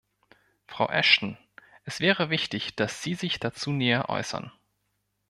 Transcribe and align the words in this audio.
Frau 0.65 0.87
Ashton, 0.89 1.37
es 1.83 1.99
wäre 1.99 2.31
wichtig, 2.31 2.75
dass 2.75 3.03
Sie 3.03 3.13
sich 3.13 3.39
dazu 3.39 3.71
näher 3.71 4.09
äußern. 4.09 4.51